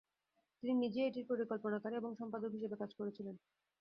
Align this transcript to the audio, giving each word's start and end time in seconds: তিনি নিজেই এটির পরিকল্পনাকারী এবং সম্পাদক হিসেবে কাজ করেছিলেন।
তিনি 0.63 0.73
নিজেই 0.77 1.07
এটির 1.07 1.29
পরিকল্পনাকারী 1.31 1.95
এবং 1.97 2.11
সম্পাদক 2.19 2.51
হিসেবে 2.55 2.75
কাজ 2.81 2.91
করেছিলেন। 2.99 3.35